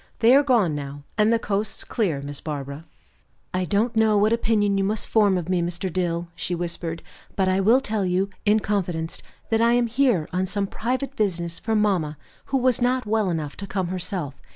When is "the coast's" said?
1.31-1.83